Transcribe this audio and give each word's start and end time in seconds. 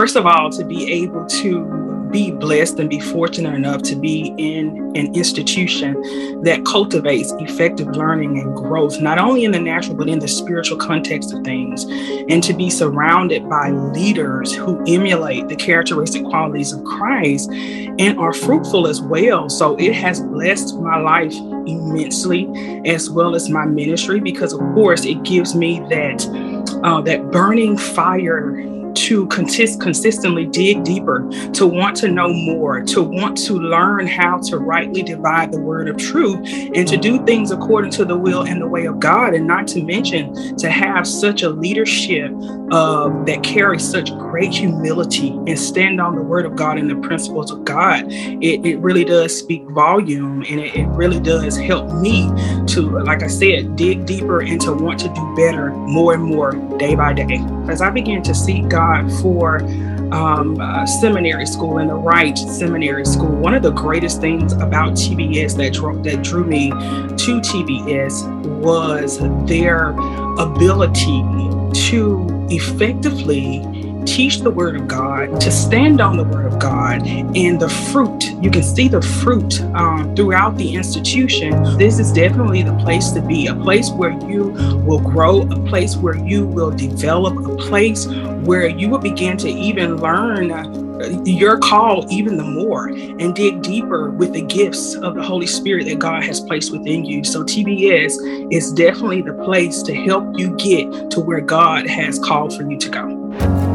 first 0.00 0.16
of 0.16 0.24
all, 0.24 0.48
to 0.48 0.64
be 0.64 0.90
able 0.90 1.26
to 1.26 2.08
be 2.10 2.30
blessed 2.30 2.78
and 2.78 2.88
be 2.88 2.98
fortunate 2.98 3.54
enough 3.54 3.82
to 3.82 3.94
be 3.94 4.34
in 4.38 4.78
an 4.96 5.14
institution 5.14 5.92
that 6.42 6.64
cultivates 6.64 7.32
effective 7.32 7.86
learning 7.88 8.38
and 8.38 8.56
growth, 8.56 8.98
not 9.02 9.18
only 9.18 9.44
in 9.44 9.52
the 9.52 9.60
natural, 9.60 9.94
but 9.94 10.08
in 10.08 10.18
the 10.18 10.26
spiritual 10.26 10.78
context 10.78 11.34
of 11.34 11.44
things, 11.44 11.84
and 12.30 12.42
to 12.42 12.54
be 12.54 12.70
surrounded 12.70 13.46
by 13.46 13.72
leaders 13.72 14.54
who 14.54 14.82
emulate 14.86 15.46
the 15.48 15.56
characteristic 15.56 16.24
qualities 16.24 16.72
of 16.72 16.82
Christ 16.84 17.50
and 17.52 18.18
are 18.18 18.32
fruitful 18.32 18.86
as 18.86 19.02
well. 19.02 19.50
So 19.50 19.76
it 19.76 19.92
has 19.92 20.22
blessed 20.22 20.80
my 20.80 20.98
life 20.98 21.34
immensely, 21.66 22.48
as 22.86 23.10
well 23.10 23.34
as 23.34 23.50
my 23.50 23.66
ministry, 23.66 24.18
because 24.18 24.54
of 24.54 24.60
course 24.72 25.04
it 25.04 25.22
gives 25.24 25.54
me 25.54 25.80
that 25.90 26.26
uh, 26.84 27.02
that 27.02 27.30
burning 27.30 27.76
fire 27.76 28.79
to 28.94 29.26
consist, 29.26 29.80
consistently 29.80 30.46
dig 30.46 30.84
deeper, 30.84 31.28
to 31.52 31.66
want 31.66 31.96
to 31.96 32.08
know 32.08 32.32
more, 32.32 32.80
to 32.82 33.02
want 33.02 33.36
to 33.38 33.54
learn 33.54 34.06
how 34.06 34.38
to 34.38 34.58
rightly 34.58 35.02
divide 35.02 35.52
the 35.52 35.60
word 35.60 35.88
of 35.88 35.96
truth, 35.96 36.38
and 36.74 36.86
to 36.88 36.96
do 36.96 37.24
things 37.24 37.50
according 37.50 37.90
to 37.90 38.04
the 38.04 38.16
will 38.16 38.42
and 38.42 38.60
the 38.60 38.66
way 38.66 38.86
of 38.86 39.00
God, 39.00 39.34
and 39.34 39.46
not 39.46 39.66
to 39.68 39.82
mention 39.82 40.56
to 40.56 40.70
have 40.70 41.06
such 41.06 41.42
a 41.42 41.50
leadership 41.50 42.32
uh, 42.70 43.08
that 43.24 43.42
carries 43.42 43.88
such 43.88 44.10
great 44.12 44.52
humility 44.52 45.30
and 45.30 45.58
stand 45.58 46.00
on 46.00 46.14
the 46.14 46.22
word 46.22 46.46
of 46.46 46.56
God 46.56 46.78
and 46.78 46.88
the 46.88 46.96
principles 47.06 47.50
of 47.50 47.64
God. 47.64 48.04
It, 48.08 48.64
it 48.64 48.78
really 48.78 49.04
does 49.04 49.36
speak 49.36 49.62
volume, 49.70 50.44
and 50.48 50.60
it, 50.60 50.74
it 50.74 50.86
really 50.88 51.20
does 51.20 51.56
help 51.56 51.92
me 51.94 52.28
to, 52.68 52.82
like 53.00 53.22
I 53.22 53.26
said, 53.26 53.76
dig 53.76 54.06
deeper 54.06 54.40
and 54.40 54.60
to 54.62 54.72
want 54.72 55.00
to 55.00 55.08
do 55.08 55.34
better 55.36 55.70
more 55.70 56.14
and 56.14 56.22
more 56.22 56.52
day 56.78 56.94
by 56.94 57.12
day. 57.12 57.40
As 57.68 57.82
I 57.82 57.90
begin 57.90 58.22
to 58.22 58.34
seek 58.34 58.68
God 58.68 58.79
God 58.80 59.12
for 59.20 59.58
um, 60.10 60.58
uh, 60.58 60.86
seminary 60.86 61.44
school 61.44 61.76
and 61.78 61.90
the 61.90 61.94
right 61.94 62.36
seminary 62.36 63.04
school. 63.04 63.28
One 63.28 63.52
of 63.52 63.62
the 63.62 63.72
greatest 63.72 64.22
things 64.22 64.54
about 64.54 64.94
TBS 64.94 65.54
that 65.58 65.74
drew, 65.74 66.02
that 66.02 66.22
drew 66.22 66.44
me 66.44 66.70
to 66.70 67.40
TBS 67.50 68.14
was 68.60 69.18
their 69.46 69.90
ability 70.38 71.20
to 71.88 72.26
effectively 72.50 73.60
teach 74.10 74.40
the 74.40 74.50
word 74.50 74.74
of 74.74 74.88
God, 74.88 75.40
to 75.40 75.50
stand 75.52 76.00
on 76.00 76.16
the 76.16 76.24
word 76.24 76.52
of 76.52 76.58
God, 76.58 77.06
and 77.06 77.60
the 77.60 77.68
fruit. 77.68 78.24
You 78.42 78.50
can 78.50 78.64
see 78.64 78.88
the 78.88 79.00
fruit 79.00 79.60
um, 79.74 80.16
throughout 80.16 80.56
the 80.56 80.74
institution. 80.74 81.78
This 81.78 82.00
is 82.00 82.12
definitely 82.12 82.62
the 82.62 82.76
place 82.78 83.10
to 83.12 83.22
be, 83.22 83.46
a 83.46 83.54
place 83.54 83.88
where 83.90 84.10
you 84.28 84.48
will 84.84 85.00
grow, 85.00 85.42
a 85.42 85.68
place 85.68 85.96
where 85.96 86.16
you 86.16 86.44
will 86.44 86.72
develop, 86.72 87.36
a 87.36 87.56
place 87.56 88.06
where 88.06 88.68
you 88.68 88.88
will 88.88 88.98
begin 88.98 89.36
to 89.38 89.48
even 89.48 89.98
learn 89.98 90.50
your 91.24 91.58
call 91.58 92.04
even 92.10 92.36
the 92.36 92.44
more 92.44 92.88
and 92.88 93.34
dig 93.34 93.62
deeper 93.62 94.10
with 94.10 94.32
the 94.32 94.42
gifts 94.42 94.96
of 94.96 95.14
the 95.14 95.22
Holy 95.22 95.46
Spirit 95.46 95.86
that 95.86 95.98
God 95.98 96.24
has 96.24 96.40
placed 96.40 96.72
within 96.72 97.04
you. 97.04 97.24
So, 97.24 97.42
TBS 97.42 98.52
is 98.52 98.72
definitely 98.72 99.22
the 99.22 99.34
place 99.44 99.82
to 99.84 99.94
help 99.94 100.38
you 100.38 100.54
get 100.56 101.10
to 101.12 101.20
where 101.20 101.40
God 101.40 101.86
has 101.86 102.18
called 102.18 102.54
for 102.54 102.70
you 102.70 102.76
to 102.76 102.88
go. 102.90 103.69